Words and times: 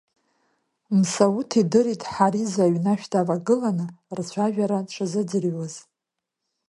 Мсауҭ 0.97 1.51
идырит 1.61 2.01
Ҳариза 2.11 2.63
аҩнашә 2.65 3.07
давагыланы 3.11 3.85
рцәажәара 4.17 4.87
дшазыӡырҩуаз. 4.87 5.75